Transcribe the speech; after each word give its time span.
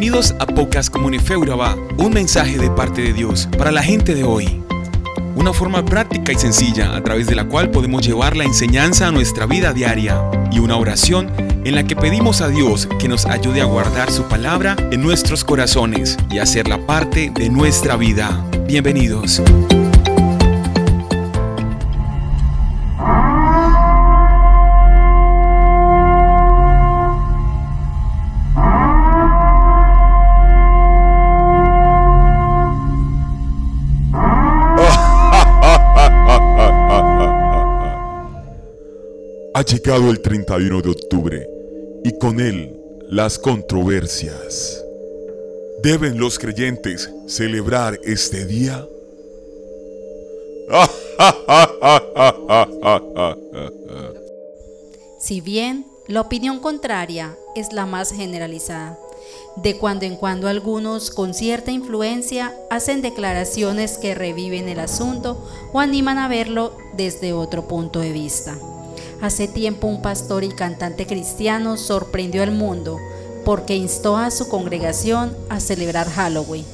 Bienvenidos 0.00 0.34
a 0.38 0.46
Pocas 0.46 0.88
Comunifeuraba, 0.88 1.76
un 1.98 2.14
mensaje 2.14 2.56
de 2.56 2.70
parte 2.70 3.02
de 3.02 3.12
Dios 3.12 3.46
para 3.58 3.70
la 3.70 3.82
gente 3.82 4.14
de 4.14 4.24
hoy. 4.24 4.62
Una 5.36 5.52
forma 5.52 5.84
práctica 5.84 6.32
y 6.32 6.36
sencilla 6.36 6.96
a 6.96 7.02
través 7.02 7.26
de 7.26 7.34
la 7.34 7.44
cual 7.44 7.70
podemos 7.70 8.06
llevar 8.06 8.34
la 8.34 8.44
enseñanza 8.44 9.08
a 9.08 9.12
nuestra 9.12 9.44
vida 9.44 9.74
diaria 9.74 10.18
y 10.50 10.58
una 10.58 10.78
oración 10.78 11.30
en 11.66 11.74
la 11.74 11.84
que 11.84 11.96
pedimos 11.96 12.40
a 12.40 12.48
Dios 12.48 12.88
que 12.98 13.08
nos 13.08 13.26
ayude 13.26 13.60
a 13.60 13.66
guardar 13.66 14.10
su 14.10 14.22
palabra 14.22 14.74
en 14.90 15.02
nuestros 15.02 15.44
corazones 15.44 16.16
y 16.30 16.38
hacerla 16.38 16.86
parte 16.86 17.30
de 17.34 17.50
nuestra 17.50 17.96
vida. 17.96 18.42
Bienvenidos. 18.66 19.42
El 39.82 40.20
31 40.20 40.82
de 40.82 40.90
octubre 40.90 41.48
y 42.04 42.16
con 42.18 42.38
él 42.38 42.78
las 43.08 43.38
controversias. 43.38 44.84
¿Deben 45.82 46.18
los 46.18 46.38
creyentes 46.38 47.10
celebrar 47.26 47.98
este 48.04 48.44
día? 48.44 48.86
Si 55.18 55.40
bien 55.40 55.86
la 56.08 56.20
opinión 56.20 56.60
contraria 56.60 57.36
es 57.56 57.72
la 57.72 57.86
más 57.86 58.12
generalizada, 58.12 58.98
de 59.62 59.76
cuando 59.76 60.06
en 60.06 60.16
cuando 60.16 60.48
algunos 60.48 61.10
con 61.10 61.34
cierta 61.34 61.70
influencia 61.70 62.54
hacen 62.70 63.02
declaraciones 63.02 63.98
que 63.98 64.14
reviven 64.14 64.68
el 64.68 64.80
asunto 64.80 65.46
o 65.72 65.80
animan 65.80 66.18
a 66.18 66.28
verlo 66.28 66.76
desde 66.96 67.32
otro 67.32 67.68
punto 67.68 68.00
de 68.00 68.12
vista. 68.12 68.56
Hace 69.20 69.48
tiempo 69.48 69.86
un 69.86 70.00
pastor 70.00 70.44
y 70.44 70.48
cantante 70.48 71.06
cristiano 71.06 71.76
sorprendió 71.76 72.42
al 72.42 72.52
mundo 72.52 72.98
porque 73.44 73.76
instó 73.76 74.16
a 74.16 74.30
su 74.30 74.48
congregación 74.48 75.36
a 75.50 75.60
celebrar 75.60 76.08
Halloween. 76.08 76.64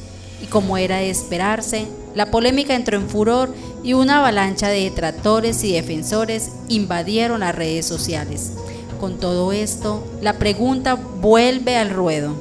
Y 0.41 0.47
como 0.47 0.77
era 0.77 0.99
de 0.99 1.11
esperarse, 1.11 1.87
la 2.15 2.31
polémica 2.31 2.75
entró 2.75 2.97
en 2.97 3.09
furor 3.09 3.53
y 3.83 3.95
una 3.95 4.19
avalancha 4.19 4.69
de 4.69 4.85
detractores 4.85 5.65
y 5.65 5.73
defensores 5.73 6.51
invadieron 6.69 7.41
las 7.41 7.55
redes 7.55 7.87
sociales. 7.87 8.53
Con 9.01 9.19
todo 9.19 9.53
esto, 9.53 10.05
la 10.23 10.35
pregunta 10.35 10.95
vuelve 10.95 11.77
al 11.77 11.91
ruedo. 11.91 12.35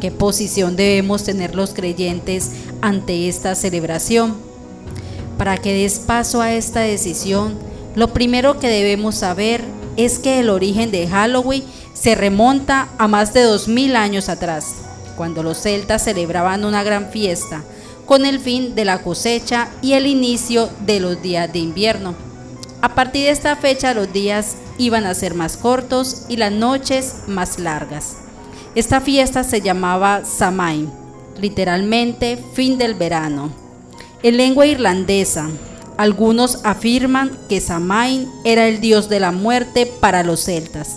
¿Qué 0.00 0.12
posición 0.12 0.76
debemos 0.76 1.24
tener 1.24 1.56
los 1.56 1.74
creyentes 1.74 2.52
ante 2.80 3.28
esta 3.28 3.56
celebración? 3.56 4.36
Para 5.36 5.56
que 5.56 5.72
des 5.72 5.98
paso 5.98 6.40
a 6.40 6.52
esta 6.52 6.80
decisión, 6.80 7.58
lo 7.96 8.12
primero 8.12 8.60
que 8.60 8.68
debemos 8.68 9.16
saber 9.16 9.64
es 9.96 10.20
que 10.20 10.38
el 10.38 10.50
origen 10.50 10.92
de 10.92 11.08
Halloween 11.08 11.64
se 11.94 12.14
remonta 12.14 12.88
a 12.98 13.08
más 13.08 13.34
de 13.34 13.42
2000 13.42 13.96
años 13.96 14.28
atrás, 14.28 14.76
cuando 15.16 15.42
los 15.42 15.58
celtas 15.58 16.04
celebraban 16.04 16.64
una 16.64 16.84
gran 16.84 17.10
fiesta 17.10 17.64
con 18.06 18.24
el 18.24 18.38
fin 18.38 18.76
de 18.76 18.84
la 18.84 19.02
cosecha 19.02 19.68
y 19.82 19.94
el 19.94 20.06
inicio 20.06 20.70
de 20.86 21.00
los 21.00 21.20
días 21.20 21.52
de 21.52 21.58
invierno. 21.58 22.14
A 22.80 22.94
partir 22.94 23.24
de 23.24 23.30
esta 23.30 23.56
fecha 23.56 23.94
los 23.94 24.12
días 24.12 24.54
iban 24.78 25.06
a 25.06 25.14
ser 25.14 25.34
más 25.34 25.56
cortos 25.56 26.22
y 26.28 26.36
las 26.36 26.52
noches 26.52 27.16
más 27.26 27.58
largas. 27.58 28.27
Esta 28.74 29.00
fiesta 29.00 29.44
se 29.44 29.60
llamaba 29.60 30.24
Samain, 30.24 30.90
literalmente 31.40 32.38
fin 32.54 32.78
del 32.78 32.94
verano. 32.94 33.50
En 34.22 34.36
lengua 34.36 34.66
irlandesa, 34.66 35.48
algunos 35.96 36.64
afirman 36.64 37.36
que 37.48 37.60
Samain 37.60 38.28
era 38.44 38.68
el 38.68 38.80
dios 38.80 39.08
de 39.08 39.20
la 39.20 39.32
muerte 39.32 39.86
para 39.86 40.22
los 40.22 40.44
celtas 40.44 40.96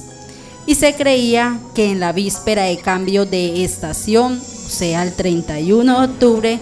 y 0.65 0.75
se 0.75 0.95
creía 0.95 1.59
que 1.73 1.89
en 1.89 1.99
la 1.99 2.11
víspera 2.11 2.63
de 2.63 2.77
cambio 2.77 3.25
de 3.25 3.63
estación, 3.63 4.39
o 4.39 4.69
sea, 4.69 5.03
el 5.03 5.13
31 5.13 5.99
de 5.99 6.05
octubre, 6.05 6.59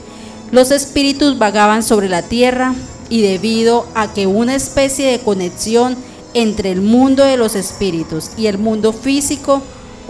los 0.51 0.72
espíritus 0.72 1.38
vagaban 1.38 1.84
sobre 1.84 2.09
la 2.09 2.22
tierra 2.22 2.73
y 3.09 3.22
debido 3.22 3.88
a 3.95 4.13
que 4.13 4.28
una 4.28 4.55
especie 4.55 5.11
de 5.11 5.19
conexión 5.19 5.97
entre 6.34 6.72
el 6.72 6.81
mundo 6.81 7.23
de 7.23 7.38
los 7.38 7.55
espíritus 7.55 8.31
y 8.38 8.47
el 8.47 8.57
mundo 8.57 8.94
físico 8.94 9.61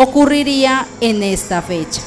ocurriría 0.02 0.88
en 1.02 1.24
esta 1.24 1.62
fecha. 1.62 2.02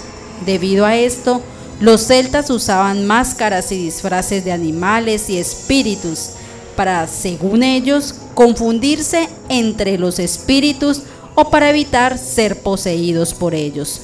Debido 0.46 0.86
a 0.86 0.96
esto, 0.96 1.42
los 1.78 2.06
celtas 2.06 2.48
usaban 2.48 3.06
máscaras 3.06 3.70
y 3.70 3.76
disfraces 3.76 4.46
de 4.46 4.52
animales 4.52 5.28
y 5.28 5.36
espíritus 5.36 6.30
para, 6.74 7.06
según 7.06 7.62
ellos, 7.62 8.14
confundirse 8.32 9.28
entre 9.50 9.98
los 9.98 10.18
espíritus 10.20 11.02
o 11.34 11.50
para 11.50 11.68
evitar 11.68 12.16
ser 12.16 12.62
poseídos 12.62 13.34
por 13.34 13.54
ellos. 13.54 14.00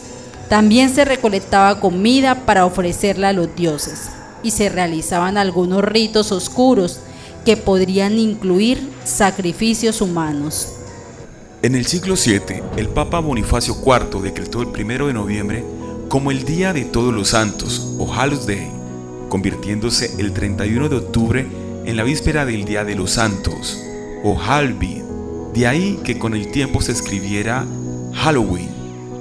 También 0.50 0.94
se 0.94 1.06
recolectaba 1.06 1.81
comida 1.81 2.44
para 2.44 2.66
ofrecerla 2.66 3.31
a 3.31 3.32
los 3.32 3.56
dioses 3.56 4.10
y 4.43 4.50
se 4.50 4.69
realizaban 4.69 5.38
algunos 5.38 5.82
ritos 5.82 6.31
oscuros 6.31 7.00
que 7.47 7.56
podrían 7.56 8.19
incluir 8.19 8.87
sacrificios 9.05 10.03
humanos. 10.03 10.77
En 11.60 11.74
el 11.74 11.86
siglo 11.86 12.14
VII, 12.14 12.62
el 12.76 12.88
Papa 12.88 13.19
Bonifacio 13.19 13.76
IV 13.84 14.22
decretó 14.22 14.62
el 14.62 14.69
1 14.69 15.08
de 15.08 15.12
noviembre 15.12 15.64
como 16.08 16.30
el 16.30 16.44
Día 16.44 16.72
de 16.72 16.84
Todos 16.84 17.12
los 17.12 17.30
Santos 17.30 17.96
o 17.98 18.06
Hallows 18.12 18.46
Day, 18.46 18.70
convirtiéndose 19.28 20.14
el 20.20 20.32
31 20.32 20.88
de 20.88 20.96
octubre 20.96 21.46
en 21.84 21.96
la 21.96 22.04
víspera 22.04 22.46
del 22.46 22.64
Día 22.64 22.84
de 22.84 22.94
los 22.94 23.10
Santos 23.10 23.76
o 24.22 24.38
Halby. 24.38 25.02
De 25.52 25.66
ahí 25.66 25.98
que 26.04 26.16
con 26.16 26.34
el 26.34 26.52
tiempo 26.52 26.80
se 26.80 26.92
escribiera 26.92 27.66
Halloween. 28.14 28.70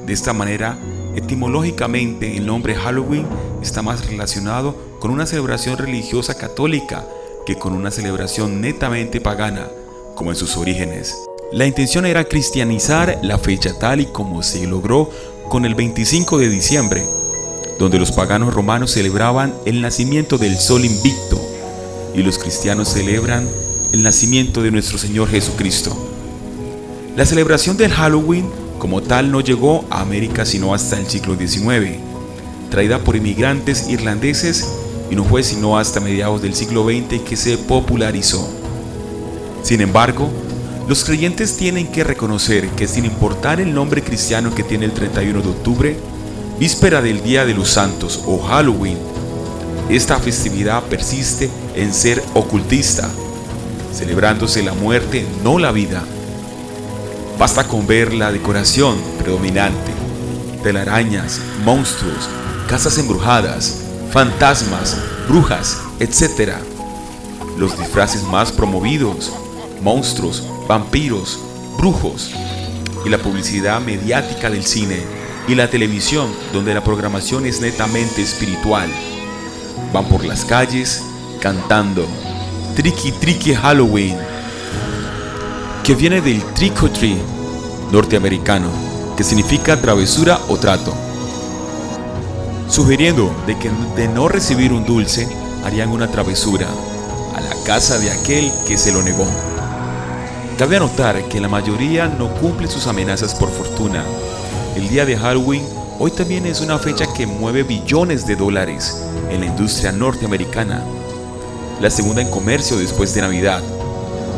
De 0.05 0.13
esta 0.13 0.31
manera, 0.31 0.77
etimológicamente 1.15 2.37
el 2.37 2.45
nombre 2.45 2.75
Halloween 2.75 3.25
está 3.63 3.81
más 3.81 4.05
relacionado 4.05 4.75
con 4.99 5.09
una 5.09 5.25
celebración 5.25 5.79
religiosa 5.79 6.35
católica 6.35 7.03
que 7.47 7.55
con 7.55 7.73
una 7.73 7.89
celebración 7.89 8.61
netamente 8.61 9.21
pagana, 9.21 9.69
como 10.13 10.29
en 10.29 10.35
sus 10.35 10.55
orígenes. 10.55 11.26
La 11.53 11.65
intención 11.65 12.05
era 12.05 12.25
cristianizar 12.25 13.19
la 13.23 13.37
fecha 13.37 13.73
tal 13.79 14.01
y 14.01 14.05
como 14.07 14.43
se 14.43 14.67
logró 14.67 15.09
con 15.47 15.63
el 15.63 15.75
25 15.75 16.39
de 16.39 16.49
diciembre, 16.49 17.05
donde 17.79 17.97
los 17.97 18.11
paganos 18.11 18.53
romanos 18.53 18.91
celebraban 18.91 19.53
el 19.65 19.81
nacimiento 19.81 20.37
del 20.37 20.57
sol 20.57 20.83
invicto 20.83 21.39
y 22.13 22.21
los 22.21 22.37
cristianos 22.37 22.89
celebran 22.89 23.47
el 23.93 24.03
nacimiento 24.03 24.61
de 24.61 24.71
nuestro 24.71 24.97
Señor 24.97 25.29
Jesucristo. 25.29 25.95
La 27.15 27.25
celebración 27.25 27.77
del 27.77 27.93
Halloween 27.93 28.49
como 28.77 29.01
tal 29.01 29.31
no 29.31 29.39
llegó 29.39 29.85
a 29.89 30.01
América 30.01 30.45
sino 30.45 30.73
hasta 30.73 30.99
el 30.99 31.07
siglo 31.07 31.37
XIX, 31.37 31.95
traída 32.69 32.99
por 32.99 33.15
inmigrantes 33.15 33.87
irlandeses 33.87 34.67
y 35.09 35.15
no 35.15 35.23
fue 35.23 35.43
sino 35.43 35.77
hasta 35.77 36.01
mediados 36.01 36.41
del 36.41 36.55
siglo 36.55 36.83
XX 36.83 37.21
que 37.21 37.37
se 37.37 37.57
popularizó. 37.57 38.49
Sin 39.63 39.79
embargo, 39.79 40.29
los 40.87 41.03
creyentes 41.03 41.57
tienen 41.57 41.87
que 41.87 42.05
reconocer 42.05 42.69
que 42.69 42.87
sin 42.87 43.03
importar 43.03 43.59
el 43.59 43.73
nombre 43.73 44.01
cristiano 44.01 44.55
que 44.55 44.63
tiene 44.63 44.85
el 44.85 44.93
31 44.93 45.41
de 45.41 45.49
octubre, 45.49 45.97
víspera 46.59 47.01
del 47.01 47.21
Día 47.23 47.45
de 47.45 47.53
los 47.53 47.69
Santos 47.69 48.23
o 48.25 48.39
Halloween, 48.39 48.97
esta 49.89 50.17
festividad 50.17 50.83
persiste 50.83 51.49
en 51.75 51.93
ser 51.93 52.23
ocultista, 52.33 53.09
celebrándose 53.93 54.63
la 54.63 54.73
muerte, 54.73 55.25
no 55.43 55.59
la 55.59 55.73
vida. 55.73 56.03
Basta 57.37 57.67
con 57.67 57.85
ver 57.85 58.13
la 58.13 58.31
decoración 58.31 58.95
predominante, 59.19 59.91
telarañas, 60.63 61.41
monstruos, 61.65 62.29
casas 62.69 62.97
embrujadas, 62.97 63.81
fantasmas, 64.11 64.95
brujas, 65.27 65.79
etc. 65.99 66.53
Los 67.57 67.77
disfraces 67.77 68.23
más 68.23 68.53
promovidos, 68.53 69.33
monstruos, 69.81 70.43
vampiros, 70.67 71.39
brujos 71.77 72.31
y 73.05 73.09
la 73.09 73.17
publicidad 73.17 73.79
mediática 73.81 74.49
del 74.49 74.65
cine 74.65 74.97
y 75.47 75.55
la 75.55 75.69
televisión 75.69 76.29
donde 76.51 76.73
la 76.73 76.83
programación 76.83 77.45
es 77.45 77.61
netamente 77.61 78.21
espiritual. 78.21 78.89
Van 79.93 80.05
por 80.05 80.25
las 80.25 80.43
calles 80.43 81.01
cantando 81.39 82.05
Tricky 82.75 83.11
Tricky 83.11 83.55
Halloween, 83.55 84.17
que 85.83 85.95
viene 85.95 86.21
del 86.21 86.43
trick 86.53 86.83
or 86.83 86.91
norteamericano, 87.91 88.69
que 89.15 89.23
significa 89.23 89.79
travesura 89.81 90.39
o 90.49 90.57
trato, 90.57 90.93
sugiriendo 92.67 93.33
de 93.47 93.57
que 93.57 93.71
de 93.95 94.07
no 94.09 94.27
recibir 94.27 94.73
un 94.73 94.85
dulce 94.85 95.27
harían 95.63 95.89
una 95.89 96.07
travesura 96.11 96.67
a 97.35 97.41
la 97.41 97.55
casa 97.65 97.97
de 97.97 98.11
aquel 98.11 98.51
que 98.67 98.77
se 98.77 98.91
lo 98.91 99.01
negó. 99.01 99.25
Cabe 100.57 100.77
anotar 100.77 101.23
que 101.29 101.39
la 101.39 101.47
mayoría 101.47 102.07
no 102.07 102.33
cumple 102.35 102.67
sus 102.67 102.87
amenazas 102.87 103.35
por 103.35 103.49
fortuna. 103.49 104.03
El 104.75 104.89
día 104.89 105.05
de 105.05 105.17
Halloween 105.17 105.63
Hoy 105.99 106.11
también 106.11 106.45
es 106.45 106.61
una 106.61 106.77
fecha 106.77 107.11
que 107.11 107.25
mueve 107.25 107.63
billones 107.63 108.27
de 108.27 108.35
dólares 108.35 109.03
en 109.31 109.39
la 109.39 109.47
industria 109.47 109.91
norteamericana, 109.91 110.83
la 111.81 111.89
segunda 111.89 112.21
en 112.21 112.29
comercio 112.29 112.77
después 112.77 113.15
de 113.15 113.21
Navidad. 113.21 113.63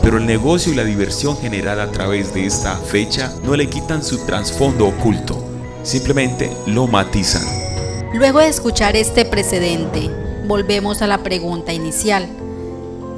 Pero 0.01 0.19
el 0.19 0.25
negocio 0.25 0.71
y 0.71 0.75
la 0.77 0.85
diversión 0.85 1.37
generada 1.37 1.83
a 1.83 1.91
través 1.91 2.33
de 2.33 2.45
esta 2.45 2.77
fecha 2.77 3.33
no 3.43 3.57
le 3.57 3.67
quitan 3.67 4.05
su 4.05 4.25
trasfondo 4.25 4.87
oculto, 4.87 5.43
simplemente 5.83 6.49
lo 6.65 6.87
matizan. 6.87 7.43
Luego 8.13 8.39
de 8.39 8.47
escuchar 8.47 8.95
este 8.95 9.25
precedente, 9.25 10.09
volvemos 10.47 11.01
a 11.01 11.07
la 11.07 11.17
pregunta 11.23 11.73
inicial. 11.73 12.29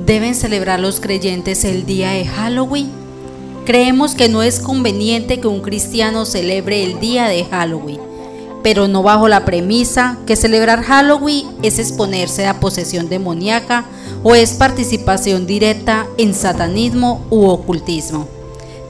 ¿Deben 0.05 0.35
celebrar 0.35 0.79
los 0.79 0.99
creyentes 0.99 1.63
el 1.63 1.85
día 1.85 2.11
de 2.11 2.25
Halloween? 2.25 2.91
Creemos 3.65 4.15
que 4.15 4.29
no 4.29 4.43
es 4.43 4.59
conveniente 4.59 5.39
que 5.39 5.47
un 5.47 5.61
cristiano 5.61 6.25
celebre 6.25 6.83
el 6.83 6.99
día 6.99 7.27
de 7.27 7.45
Halloween 7.45 8.11
pero 8.63 8.87
no 8.87 9.03
bajo 9.03 9.27
la 9.27 9.45
premisa 9.45 10.17
que 10.25 10.35
celebrar 10.35 10.83
Halloween 10.83 11.47
es 11.63 11.79
exponerse 11.79 12.45
a 12.45 12.59
posesión 12.59 13.09
demoníaca 13.09 13.85
o 14.23 14.35
es 14.35 14.53
participación 14.53 15.47
directa 15.47 16.07
en 16.17 16.33
satanismo 16.33 17.25
u 17.29 17.47
ocultismo. 17.47 18.27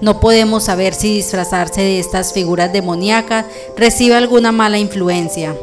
No 0.02 0.20
podemos 0.20 0.64
saber 0.64 0.94
si 0.94 1.14
disfrazarse 1.14 1.82
de 1.82 2.00
estas 2.00 2.34
figuras 2.34 2.74
demoníacas 2.74 3.46
recibe 3.78 4.16
alguna 4.16 4.52
mala 4.52 4.80
influencia, 4.80 5.56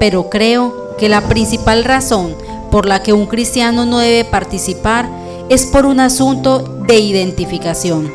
pero 0.00 0.30
creo 0.30 0.96
que 0.96 1.08
la 1.08 1.20
principal 1.28 1.84
razón 1.84 2.34
por 2.70 2.86
la 2.86 3.02
que 3.02 3.12
un 3.12 3.26
cristiano 3.26 3.86
no 3.86 3.98
debe 3.98 4.24
participar 4.24 5.08
es 5.48 5.66
por 5.66 5.86
un 5.86 6.00
asunto 6.00 6.60
de 6.86 6.98
identificación. 6.98 8.10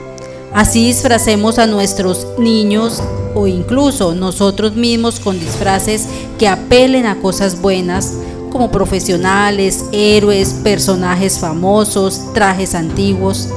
Así 0.54 0.86
disfracemos 0.86 1.58
a 1.58 1.66
nuestros 1.66 2.28
niños 2.38 3.02
o 3.34 3.48
incluso 3.48 4.14
nosotros 4.14 4.76
mismos 4.76 5.20
con 5.20 5.40
disfraces 5.40 6.08
que 6.38 6.48
apelen 6.48 7.08
a 7.08 7.20
cosas 7.20 7.60
buenas, 7.60 8.14
como 8.52 8.70
profesionales, 8.70 9.86
héroes, 9.92 10.54
personajes 10.64 11.40
famosos, 11.40 12.22
trajes 12.36 12.76
antiguos. 12.76 13.50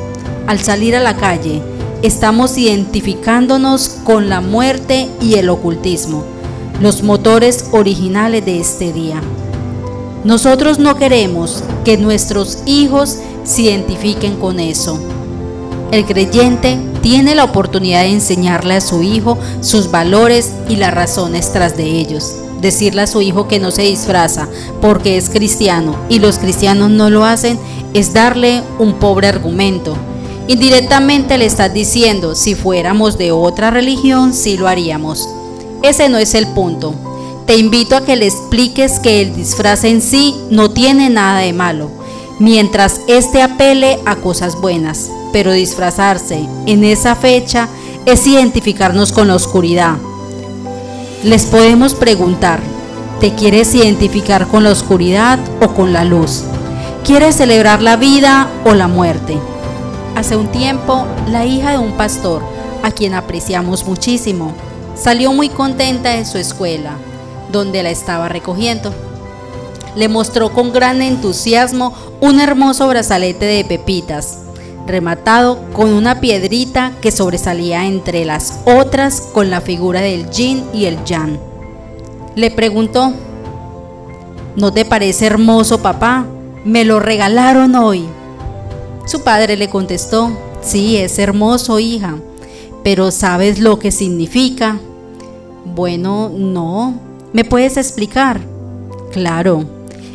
Al 0.47 0.59
salir 0.61 0.97
a 0.97 1.01
la 1.01 1.19
calle, 1.19 1.61
estamos 2.03 2.57
identificándonos 2.57 3.91
con 4.05 4.31
la 4.31 4.41
muerte 4.41 5.11
y 5.21 5.35
el 5.35 5.51
ocultismo, 5.51 6.25
los 6.81 7.03
motores 7.03 7.67
originales 7.73 8.47
de 8.47 8.61
este 8.61 8.95
día. 8.95 9.21
Nosotros 10.25 10.79
no 10.79 10.97
queremos 10.97 11.63
que 11.85 11.97
nuestros 11.97 12.59
hijos 12.67 13.19
se 13.45 13.63
identifiquen 13.63 14.37
con 14.37 14.59
eso. 14.59 14.99
El 15.93 16.05
creyente 16.05 16.79
tiene 17.01 17.37
la 17.37 17.45
oportunidad 17.45 18.03
de 18.03 18.11
enseñarle 18.11 18.75
a 18.75 18.81
su 18.81 19.03
hijo 19.03 19.39
sus 19.61 19.91
valores 19.91 20.53
y 20.69 20.77
las 20.77 20.93
razones 20.93 21.53
tras 21.53 21.77
de 21.77 21.85
ellos. 21.85 22.35
Decirle 22.61 23.03
a 23.03 23.07
su 23.07 23.21
hijo 23.21 23.47
que 23.47 23.61
no 23.61 23.71
se 23.71 23.83
disfraza 23.83 24.49
porque 24.81 25.17
es 25.17 25.31
cristiano 25.31 25.95
y 26.09 26.19
los 26.19 26.39
cristianos 26.39 26.91
no 26.91 27.11
lo 27.11 27.25
hacen 27.25 27.59
es 27.95 28.13
darle 28.13 28.63
un 28.79 28.95
pobre 28.95 29.29
argumento. 29.29 29.97
Indirectamente 30.49 31.39
le 31.39 31.47
estás 31.47 31.73
diciendo, 31.73 32.35
si 32.35 32.55
fuéramos 32.55 33.19
de 33.19 33.33
otra 33.33 33.71
religión, 33.71 34.33
sí 34.33 34.57
lo 34.57 34.69
haríamos. 34.69 35.29
Ese 35.83 36.09
no 36.09 36.19
es 36.19 36.35
el 36.35 36.47
punto. 36.49 36.95
Te 37.47 37.57
invito 37.57 37.97
a 37.97 38.05
que 38.05 38.17
le 38.17 38.27
expliques 38.27 38.99
que 38.99 39.23
el 39.23 39.35
disfraz 39.35 39.85
en 39.85 40.03
sí 40.03 40.35
no 40.51 40.71
tiene 40.71 41.11
nada 41.11 41.41
de 41.41 41.53
malo, 41.53 41.91
mientras 42.39 43.01
éste 43.07 43.41
apele 43.41 43.99
a 44.05 44.17
cosas 44.17 44.61
buenas 44.61 45.11
pero 45.37 45.53
disfrazarse 45.53 46.49
en 46.65 46.83
esa 46.83 47.15
fecha 47.15 47.69
es 48.07 48.27
identificarnos 48.27 49.13
con 49.13 49.29
la 49.29 49.35
oscuridad. 49.35 49.97
Les 51.23 51.45
podemos 51.45 51.95
preguntar, 51.95 52.61
¿te 53.21 53.35
quieres 53.35 53.75
identificar 53.75 54.47
con 54.47 54.65
la 54.65 54.71
oscuridad 54.71 55.39
o 55.61 55.75
con 55.75 55.93
la 55.93 56.05
luz? 56.05 56.45
¿Quieres 57.05 57.37
celebrar 57.37 57.83
la 57.83 57.97
vida 57.97 58.49
o 58.65 58.73
la 58.73 58.89
muerte? 58.89 59.37
Hace 60.15 60.39
un 60.39 60.47
tiempo, 60.47 61.07
la 61.29 61.45
hija 61.45 61.73
de 61.73 61.79
un 61.79 61.93
pastor, 61.93 62.43
a 62.83 62.91
quien 62.91 63.13
apreciamos 63.13 63.87
muchísimo, 63.87 64.55
salió 64.95 65.35
muy 65.35 65.51
contenta 65.51 66.13
de 66.13 66.25
su 66.25 66.39
escuela, 66.39 66.97
donde 67.57 67.83
la 67.83 67.91
estaba 67.91 68.29
recogiendo. 68.29 68.93
Le 69.97 70.09
mostró 70.09 70.53
con 70.53 70.73
gran 70.73 71.03
entusiasmo 71.03 71.93
un 72.21 72.41
hermoso 72.41 72.87
brazalete 72.89 73.47
de 73.47 73.65
pepitas 73.65 74.39
rematado 74.87 75.59
con 75.73 75.93
una 75.93 76.21
piedrita 76.21 76.93
que 77.01 77.11
sobresalía 77.11 77.87
entre 77.87 78.25
las 78.25 78.61
otras 78.65 79.21
con 79.21 79.51
la 79.51 79.61
figura 79.61 80.01
del 80.01 80.31
yin 80.31 80.65
y 80.73 80.85
el 80.85 81.03
yang. 81.05 81.39
Le 82.35 82.51
preguntó, 82.51 83.13
¿no 84.57 84.73
te 84.73 84.85
parece 84.85 85.27
hermoso 85.27 85.83
papá? 85.83 86.27
Me 86.65 86.85
lo 86.85 87.01
regalaron 87.01 87.75
hoy. 87.75 88.05
Su 89.07 89.23
padre 89.23 89.57
le 89.57 89.69
contestó, 89.69 90.31
sí, 90.63 90.97
es 90.97 91.19
hermoso 91.19 91.79
hija, 91.79 92.17
pero 92.83 93.11
¿sabes 93.11 93.59
lo 93.59 93.79
que 93.79 93.91
significa? 93.91 94.79
Bueno, 95.65 96.31
no. 96.33 97.06
¿Me 97.33 97.45
puedes 97.45 97.77
explicar? 97.77 98.41
Claro. 99.13 99.65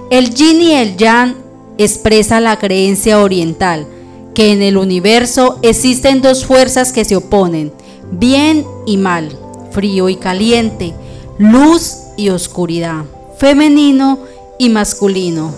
El 0.09 0.33
yin 0.33 0.61
y 0.61 0.73
el 0.73 0.97
yang 0.97 1.35
expresa 1.77 2.39
la 2.39 2.59
creencia 2.59 3.21
oriental 3.21 3.87
que 4.33 4.51
en 4.51 4.61
el 4.61 4.77
universo 4.77 5.59
existen 5.61 6.21
dos 6.21 6.45
fuerzas 6.45 6.91
que 6.91 7.05
se 7.05 7.15
oponen, 7.15 7.71
bien 8.11 8.65
y 8.85 8.97
mal, 8.97 9.37
frío 9.71 10.09
y 10.09 10.15
caliente, 10.15 10.93
luz 11.37 11.97
y 12.17 12.29
oscuridad, 12.29 13.03
femenino 13.37 14.19
y 14.57 14.69
masculino. 14.69 15.53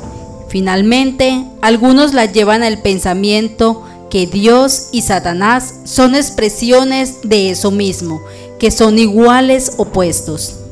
Finalmente, 0.49 1.45
algunos 1.61 2.13
la 2.13 2.25
llevan 2.25 2.63
al 2.63 2.81
pensamiento 2.81 3.83
que 4.09 4.27
Dios 4.27 4.89
y 4.91 5.01
Satanás 5.01 5.73
son 5.85 6.15
expresiones 6.15 7.21
de 7.23 7.49
eso 7.49 7.71
mismo, 7.71 8.21
que 8.59 8.69
son 8.69 8.99
iguales 8.99 9.73
opuestos. 9.77 10.62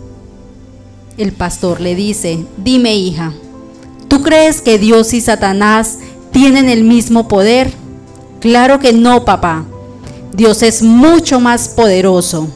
El 1.22 1.34
pastor 1.34 1.82
le 1.82 1.94
dice, 1.94 2.48
dime 2.58 2.96
hija, 2.96 3.32
¿tú 4.08 4.24
crees 4.24 4.60
que 4.60 4.80
Dios 4.80 5.14
y 5.14 5.22
Satanás 5.22 6.00
tienen 6.32 6.68
el 6.68 6.84
mismo 6.84 7.28
poder? 7.28 7.72
Claro 8.40 8.80
que 8.80 8.92
no, 8.92 9.24
papá. 9.24 9.64
Dios 10.34 10.64
es 10.64 10.82
mucho 10.82 11.40
más 11.40 11.70
poderoso. 11.70 12.48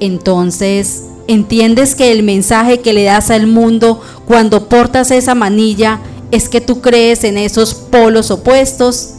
Entonces, 0.00 1.04
¿entiendes 1.28 1.94
que 1.94 2.10
el 2.10 2.24
mensaje 2.24 2.80
que 2.80 2.92
le 2.92 3.04
das 3.04 3.30
al 3.30 3.46
mundo 3.46 4.00
cuando 4.26 4.68
portas 4.68 5.12
esa 5.12 5.36
manilla 5.36 6.00
es 6.32 6.48
que 6.48 6.60
tú 6.60 6.80
crees 6.80 7.22
en 7.22 7.38
esos 7.38 7.74
polos 7.74 8.32
opuestos? 8.32 9.10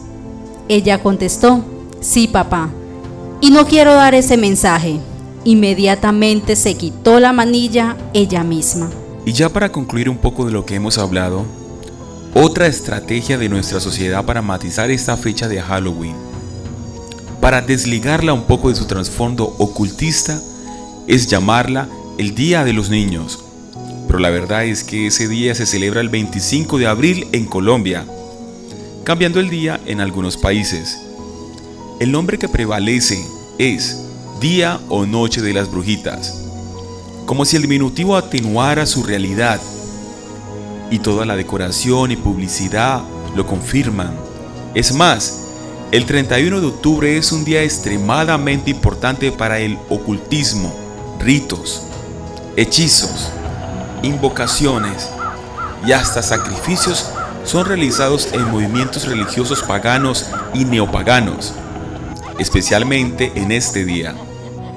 Ella 0.68 1.02
contestó, 1.02 1.64
sí, 2.02 2.28
papá. 2.28 2.72
Y 3.40 3.52
no 3.52 3.68
quiero 3.68 3.94
dar 3.94 4.16
ese 4.16 4.36
mensaje. 4.36 5.00
Inmediatamente 5.46 6.56
se 6.56 6.75
quitó 6.75 7.20
la 7.20 7.32
manilla 7.32 7.96
ella 8.14 8.44
misma. 8.44 8.90
Y 9.28 9.34
ya 9.34 9.50
para 9.50 9.72
concluir 9.72 10.10
un 10.10 10.18
poco 10.18 10.44
de 10.46 10.52
lo 10.52 10.66
que 10.66 10.74
hemos 10.74 10.98
hablado, 10.98 11.46
otra 12.34 12.66
estrategia 12.66 13.38
de 13.38 13.48
nuestra 13.48 13.80
sociedad 13.80 14.25
para 14.25 14.42
matizar 14.42 14.90
esta 14.90 15.16
fecha 15.18 15.48
de 15.48 15.62
Halloween, 15.62 16.16
para 17.42 17.62
desligarla 17.62 18.34
un 18.34 18.46
poco 18.46 18.70
de 18.70 18.75
su 18.75 18.86
trasfondo 18.88 19.56
ocultista, 19.60 20.42
es 21.06 21.28
llamarla 21.28 21.88
el 22.18 22.34
Día 22.34 22.64
de 22.64 22.74
los 22.74 22.90
Niños. 22.90 23.40
Pero 24.08 24.18
la 24.18 24.32
verdad 24.32 24.66
es 24.66 24.84
que 24.84 25.08
ese 25.08 25.28
día 25.28 25.54
se 25.54 25.68
celebra 25.68 26.02
el 26.02 26.10
25 26.10 26.80
de 26.80 26.88
abril 26.88 27.28
en 27.34 27.46
Colombia, 27.46 28.04
cambiando 29.04 29.40
el 29.40 29.52
día 29.52 29.80
en 29.86 30.02
algunos 30.02 30.38
países. 30.38 30.98
El 32.00 32.12
nombre 32.12 32.40
que 32.40 32.50
prevalece 32.50 33.24
es 33.60 34.05
Día 34.39 34.82
o 34.89 35.06
Noche 35.06 35.42
de 35.42 35.54
las 35.54 35.72
Brujitas, 35.72 36.42
como 37.25 37.46
si 37.46 37.56
el 37.56 37.62
diminutivo 37.62 38.18
atenuara 38.18 38.86
su 38.86 39.01
realidad 39.01 39.62
y 40.92 41.00
toda 41.00 41.25
la 41.25 41.38
decoración 41.38 42.12
y 42.12 42.18
publicidad 42.18 43.01
lo 43.34 43.48
confirman. 43.48 44.13
Es 44.74 44.94
más, 44.94 45.42
el 45.92 46.06
31 46.06 46.60
de 46.60 46.68
octubre 46.68 47.18
es 47.18 47.32
un 47.32 47.46
día 47.46 47.63
extremadamente 47.63 48.72
importante 48.72 49.32
para 49.32 49.60
el 49.60 49.77
ocultismo, 49.89 50.75
ritos, 51.20 51.84
hechizos, 52.58 53.30
invocaciones 54.04 55.10
y 55.88 55.94
hasta 55.94 56.22
sacrificios 56.22 57.10
son 57.46 57.65
realizados 57.68 58.30
en 58.34 58.51
movimientos 58.51 59.08
religiosos 59.08 59.63
paganos 59.63 60.25
y 60.54 60.65
neopaganos, 60.65 61.54
especialmente 62.39 63.32
en 63.36 63.51
este 63.51 63.86
día. 63.86 64.15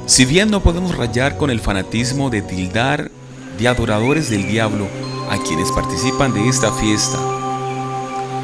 Si 0.06 0.24
bien 0.24 0.50
no 0.50 0.62
podemos 0.62 0.96
rayar 0.96 1.36
con 1.36 1.50
el 1.50 1.60
fanatismo 1.60 2.30
de 2.30 2.42
tildar 2.42 3.10
de 3.58 3.68
adoradores 3.68 4.30
del 4.30 4.48
diablo 4.48 4.86
a 5.30 5.36
quienes 5.38 5.70
participan 5.72 6.32
de 6.32 6.48
esta 6.48 6.72
fiesta, 6.72 7.18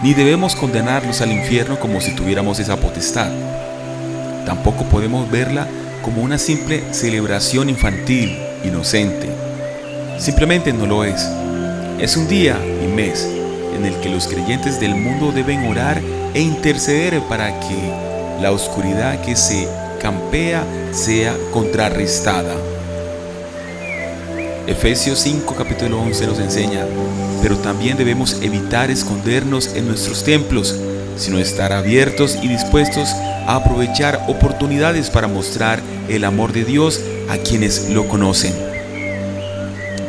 ni 0.03 0.13
debemos 0.13 0.55
condenarlos 0.55 1.21
al 1.23 1.33
infierno 1.33 1.81
como 1.81 2.01
si 2.01 2.15
tuviéramos 2.15 2.59
esa 2.61 2.77
potestad. 2.77 3.31
Tampoco 4.45 4.85
podemos 4.85 5.31
verla 5.31 5.67
como 6.03 6.23
una 6.23 6.37
simple 6.37 6.83
celebración 6.93 7.71
infantil 7.71 8.39
inocente. 8.65 9.31
Simplemente 10.19 10.73
no 10.73 10.87
lo 10.87 11.05
es. 11.05 11.27
Es 11.99 12.17
un 12.17 12.29
día 12.29 12.59
y 12.85 12.87
mes 12.89 13.27
en 13.75 13.87
el 13.87 13.99
que 14.01 14.11
los 14.11 14.29
creyentes 14.29 14.79
del 14.81 14.95
mundo 14.95 15.33
deben 15.33 15.67
orar 15.67 16.01
e 16.35 16.41
interceder 16.41 17.21
para 17.23 17.59
que 17.61 18.14
la 18.41 18.53
oscuridad 18.53 19.21
que 19.23 19.37
se 19.37 19.69
campea 20.01 20.65
sea 20.93 21.37
contrarrestada. 21.53 22.55
Efesios 24.67 25.19
5 25.21 25.55
capítulo 25.57 26.01
11 26.01 26.27
nos 26.27 26.39
enseña, 26.39 26.87
pero 27.43 27.57
también 27.59 27.97
debemos 27.97 28.41
evitar 28.43 28.91
escondernos 28.91 29.75
en 29.75 29.87
nuestros 29.87 30.25
templos, 30.25 30.75
sino 31.17 31.39
estar 31.39 31.73
abiertos 31.73 32.39
y 32.43 32.49
dispuestos 32.49 33.11
a 33.47 33.57
aprovechar 33.57 34.25
oportunidades 34.27 35.11
para 35.11 35.29
mostrar 35.29 35.81
el 36.09 36.25
amor 36.25 36.53
de 36.53 36.65
Dios 36.65 37.01
a 37.29 37.37
quienes 37.37 37.91
lo 37.91 38.09
conocen. 38.09 38.55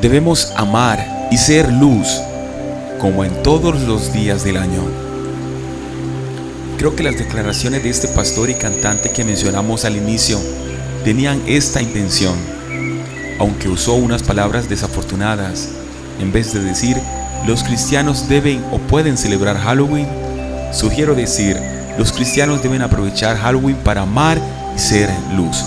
Debemos 0.02 0.54
amar 0.56 1.28
y 1.32 1.38
ser 1.38 1.72
luz 1.72 2.22
como 3.00 3.24
en 3.24 3.44
todos 3.44 3.82
los 3.82 4.14
días 4.14 4.44
del 4.44 4.58
año. 4.58 5.05
Creo 6.86 6.96
que 6.96 7.02
las 7.02 7.18
declaraciones 7.18 7.82
de 7.82 7.90
este 7.90 8.08
pastor 8.10 8.52
y 8.52 8.54
cantante 8.54 9.10
que 9.10 9.24
mencionamos 9.24 9.86
al 9.86 9.96
inicio 9.96 10.40
tenían 11.04 11.42
esta 11.48 11.82
intención 11.82 12.36
aunque 13.40 13.70
usó 13.70 13.96
unas 13.96 14.22
palabras 14.22 14.70
desafortunadas. 14.70 15.70
En 16.22 16.32
vez 16.32 16.54
de 16.54 16.60
decir, 16.60 16.96
los 17.48 17.64
cristianos 17.64 18.30
deben 18.30 18.64
o 18.72 18.78
pueden 18.78 19.18
celebrar 19.18 19.58
Halloween, 19.58 20.08
sugiero 20.72 21.16
decir, 21.16 21.60
los 21.98 22.12
cristianos 22.12 22.62
deben 22.62 22.84
aprovechar 22.84 23.36
Halloween 23.36 23.78
para 23.78 24.04
amar 24.04 24.40
y 24.76 24.78
ser 24.78 25.10
luz. 25.36 25.66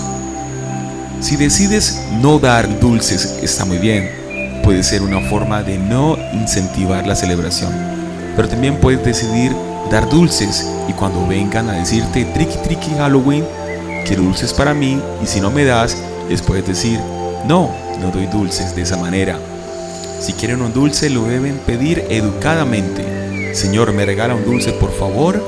Si 1.19 1.35
decides 1.35 1.99
no 2.21 2.39
dar 2.39 2.79
dulces, 2.79 3.39
está 3.43 3.65
muy 3.65 3.79
bien. 3.79 4.09
Puede 4.63 4.83
ser 4.83 5.01
una 5.01 5.19
forma 5.29 5.63
de 5.63 5.77
no 5.79 6.17
incentivar 6.31 7.05
la 7.05 7.17
celebración. 7.17 7.73
Pero 8.37 8.47
también 8.47 8.77
puedes 8.77 9.03
decidir 9.03 9.51
dar 9.89 10.07
dulces 10.07 10.67
y 10.87 10.93
cuando 10.93 11.25
vengan 11.27 11.69
a 11.69 11.73
decirte 11.73 12.25
tricky 12.25 12.57
tricky 12.63 12.91
Halloween, 12.91 13.45
quiero 14.05 14.23
dulces 14.23 14.53
para 14.53 14.73
mí 14.73 15.01
y 15.21 15.25
si 15.25 15.41
no 15.41 15.49
me 15.49 15.65
das, 15.65 15.97
les 16.29 16.41
puedes 16.41 16.65
decir 16.65 16.99
no, 17.47 17.71
no 17.99 18.11
doy 18.11 18.27
dulces 18.27 18.75
de 18.75 18.83
esa 18.83 18.97
manera. 18.97 19.39
Si 20.19 20.33
quieren 20.33 20.61
un 20.61 20.73
dulce 20.73 21.09
lo 21.09 21.23
deben 21.23 21.57
pedir 21.59 22.05
educadamente. 22.09 23.55
Señor, 23.55 23.93
¿me 23.93 24.05
regala 24.05 24.35
un 24.35 24.45
dulce 24.45 24.73
por 24.73 24.91
favor? 24.91 25.43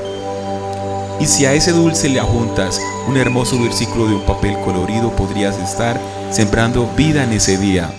Y 1.19 1.25
si 1.27 1.45
a 1.45 1.53
ese 1.53 1.71
dulce 1.71 2.09
le 2.09 2.19
adjuntas 2.19 2.81
un 3.07 3.17
hermoso 3.17 3.61
versículo 3.61 4.07
de 4.07 4.15
un 4.15 4.25
papel 4.25 4.57
colorido, 4.65 5.15
podrías 5.15 5.57
estar 5.59 5.99
sembrando 6.31 6.89
vida 6.97 7.23
en 7.23 7.33
ese 7.33 7.57
día. 7.59 7.93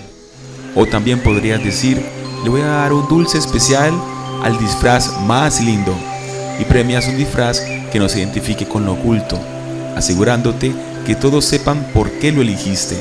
O 0.75 0.85
también 0.85 1.21
podrías 1.21 1.63
decir, 1.63 2.03
le 2.43 2.49
voy 2.49 2.61
a 2.61 2.65
dar 2.65 2.91
un 2.91 3.07
dulce 3.07 3.37
especial 3.37 3.93
al 4.43 4.59
disfraz 4.59 5.21
más 5.21 5.61
lindo 5.61 5.95
y 6.59 6.65
premias 6.65 7.07
un 7.07 7.17
disfraz 7.17 7.61
que 7.91 7.99
nos 7.99 8.15
identifique 8.15 8.67
con 8.67 8.85
lo 8.85 8.93
oculto, 8.93 9.39
asegurándote 9.95 10.73
que 11.05 11.15
todos 11.15 11.45
sepan 11.45 11.83
por 11.93 12.11
qué 12.19 12.31
lo 12.31 12.41
elegiste. 12.41 12.95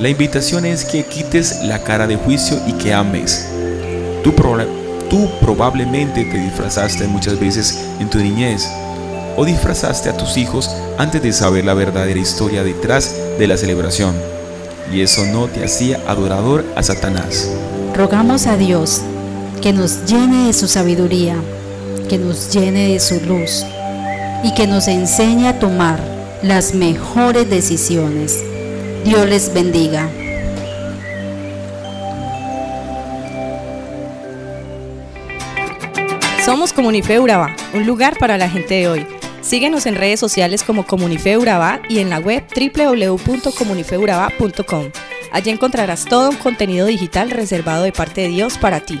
La 0.00 0.08
invitación 0.08 0.64
es 0.64 0.84
que 0.84 1.04
quites 1.04 1.62
la 1.62 1.82
cara 1.82 2.06
de 2.06 2.16
juicio 2.16 2.58
y 2.66 2.72
que 2.72 2.92
ames. 2.92 3.46
Tú, 4.24 4.32
tú 5.08 5.30
probablemente 5.40 6.24
te 6.24 6.38
disfrazaste 6.38 7.06
muchas 7.06 7.38
veces 7.38 7.78
en 8.00 8.08
tu 8.08 8.18
niñez 8.18 8.68
o 9.36 9.44
disfrazaste 9.44 10.08
a 10.08 10.16
tus 10.16 10.36
hijos 10.36 10.70
antes 10.98 11.22
de 11.22 11.32
saber 11.32 11.64
la 11.64 11.74
verdadera 11.74 12.18
historia 12.18 12.64
detrás 12.64 13.14
de 13.38 13.46
la 13.46 13.56
celebración. 13.56 14.14
Y 14.92 15.00
eso 15.00 15.24
no 15.26 15.46
te 15.46 15.64
hacía 15.64 16.00
adorador 16.06 16.64
a 16.76 16.82
Satanás. 16.82 17.50
Rogamos 17.94 18.46
a 18.46 18.56
Dios 18.56 19.02
que 19.62 19.72
nos 19.72 20.04
llene 20.06 20.46
de 20.46 20.52
su 20.52 20.66
sabiduría, 20.66 21.36
que 22.12 22.18
nos 22.18 22.52
llene 22.52 22.92
de 22.92 23.00
su 23.00 23.18
luz 23.22 23.64
y 24.44 24.52
que 24.52 24.66
nos 24.66 24.86
enseñe 24.86 25.48
a 25.48 25.58
tomar 25.58 25.98
las 26.42 26.74
mejores 26.74 27.48
decisiones 27.48 28.38
Dios 29.02 29.26
les 29.26 29.54
bendiga. 29.54 30.10
Somos 36.44 36.74
Comunife 36.74 37.18
Urabá, 37.18 37.56
un 37.72 37.86
lugar 37.86 38.18
para 38.18 38.36
la 38.36 38.50
gente 38.50 38.74
de 38.74 38.88
hoy. 38.88 39.06
Síguenos 39.40 39.86
en 39.86 39.94
redes 39.94 40.20
sociales 40.20 40.64
como 40.64 40.86
Comunife 40.86 41.38
Urabá 41.38 41.80
y 41.88 42.00
en 42.00 42.10
la 42.10 42.18
web 42.18 42.44
www.comunifeurabá.com. 42.54 44.90
Allí 45.32 45.50
encontrarás 45.50 46.04
todo 46.04 46.28
un 46.28 46.36
contenido 46.36 46.84
digital 46.84 47.30
reservado 47.30 47.84
de 47.84 47.92
parte 47.92 48.20
de 48.20 48.28
Dios 48.28 48.58
para 48.58 48.80
ti. 48.80 49.00